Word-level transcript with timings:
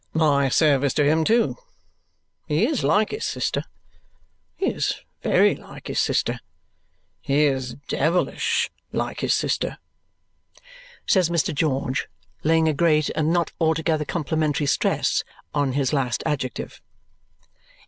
"My 0.15 0.49
service 0.49 0.95
to 0.95 1.03
him, 1.03 1.23
too! 1.23 1.57
He 2.47 2.65
is 2.65 2.83
like 2.83 3.11
his 3.11 3.23
sister. 3.23 3.63
He 4.55 4.65
is 4.73 5.01
very 5.21 5.53
like 5.53 5.89
his 5.89 5.99
sister. 5.99 6.39
He 7.21 7.43
is 7.45 7.75
devilish 7.87 8.71
like 8.91 9.19
his 9.19 9.35
sister," 9.35 9.77
says 11.05 11.29
Mr. 11.29 11.53
George, 11.53 12.07
laying 12.41 12.67
a 12.67 12.73
great 12.73 13.11
and 13.11 13.31
not 13.31 13.51
altogether 13.61 14.03
complimentary 14.03 14.65
stress 14.65 15.23
on 15.53 15.73
his 15.73 15.93
last 15.93 16.23
adjective. 16.25 16.81